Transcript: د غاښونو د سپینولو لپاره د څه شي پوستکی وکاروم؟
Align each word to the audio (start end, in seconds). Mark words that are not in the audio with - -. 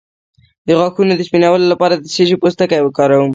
د 0.67 0.69
غاښونو 0.79 1.13
د 1.15 1.21
سپینولو 1.27 1.65
لپاره 1.73 1.93
د 1.95 2.03
څه 2.13 2.23
شي 2.27 2.35
پوستکی 2.41 2.79
وکاروم؟ 2.83 3.29